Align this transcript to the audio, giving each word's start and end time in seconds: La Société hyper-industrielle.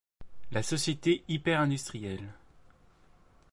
La 0.51 0.63
Société 0.63 1.23
hyper-industrielle. 1.27 2.33